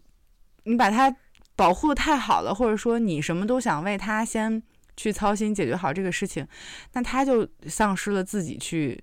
[0.64, 1.16] 你把他
[1.56, 4.62] 保护的太好了，或者说你什么都想为他先
[4.96, 6.46] 去操心解决好这个事情，
[6.94, 9.02] 那他就丧失了自己去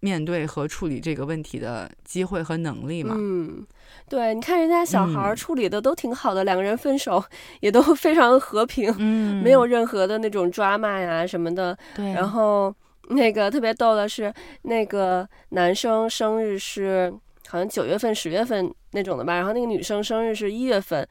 [0.00, 3.14] 面对和处理这个问题的机会和能力嘛。
[3.16, 3.66] 嗯。
[4.08, 7.22] 对，你看人家小孩处理的都挺好的，嗯，两个人分手
[7.60, 11.76] 也都非常和平，嗯，没有任何的那种抓骂呀什么的。
[11.94, 12.74] 对，然后
[13.10, 14.32] 那个特别逗的是，
[14.62, 17.12] 那个男生生日是
[17.48, 21.06] 好像九月份、十月份那种的吧，然后那个女生生日是一月份。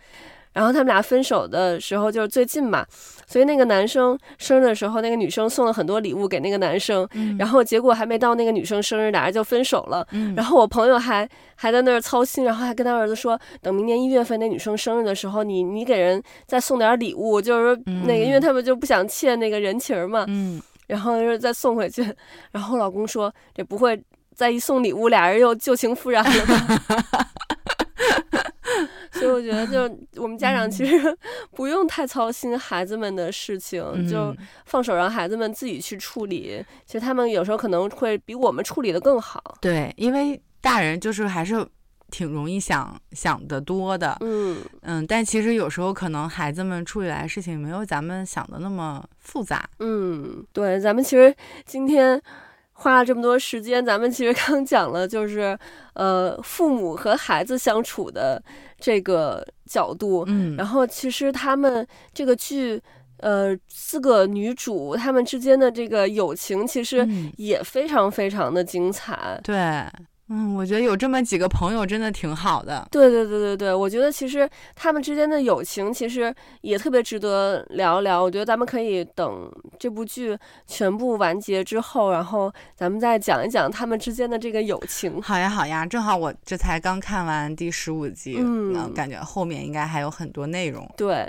[0.60, 2.86] 然后他们俩分手的时候就是最近嘛，
[3.26, 10.05] 所以那个男生生日的时候，那个女生送了很多礼物给那个男生，嗯、然后结果还没到那个女生生日，俩人就分手了。
[10.12, 20.26] 嗯、然后我朋友还还在那儿操心，然后还跟他儿子说，等明年一月份那女生生日的时候，你你给人再送点礼物，就是说那个，因为他们就不想欠那个人情嘛。
[20.28, 22.03] 嗯，然后就是再送回去。
[22.51, 23.97] 然后我老公说，这不会
[24.36, 26.82] 再一送礼物，俩人又旧情复燃了吧？
[29.20, 31.17] 所以我觉得，就我们家长其实
[31.55, 36.63] 不用太操心孩子们的事情，嗯、就放手让孩子们自己去处理。
[36.86, 39.41] 其实他们有时候可能会比我们处理的更好。
[39.61, 41.65] 对，因为大人就是还是
[42.09, 44.17] 挺容易想想得多的。
[44.22, 49.70] 嗯嗯，但其实有时候可能孩子们处理来的事情没有咱们想的那么复杂。
[49.80, 52.22] 嗯，对，咱们其实今天。
[52.80, 55.57] 花了这么多时间，咱们其实刚讲了，就是
[55.93, 58.41] 呃，父母和孩子相处的
[58.80, 60.23] 这个角度。
[60.27, 62.82] 嗯，然后其实他们这个剧，
[63.17, 67.05] 呃，四个女主她们之间的这个友情，其实
[67.36, 69.13] 也非常非常的精彩。
[69.36, 70.05] 嗯、对。
[70.30, 72.88] 嗯，我觉得有这么几个朋友真的挺好的。
[72.91, 78.21] 对对对对对，我觉得其实他们之间的友情其实也特别值得聊一聊。
[78.21, 85.21] 我觉得咱们可以等这部剧全部完结之后，然后咱们再讲一讲他们之间的这个友情。
[85.21, 90.88] 好呀好呀，正好我这才刚看完第十五集，嗯，感觉后面应该还有很多内容。
[90.95, 91.27] 对。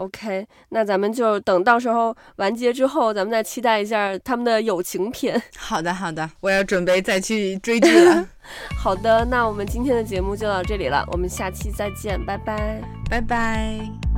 [0.00, 5.40] OK，那咱们就等到时候完结之后，咱们再期待一下他们的友情片。
[5.58, 8.26] 好的，好的，我要准备再去追剧了。
[8.82, 12.80] 好的，那我们今天的节目就到这里了，我们下期再见，拜拜，
[13.10, 14.09] 拜拜。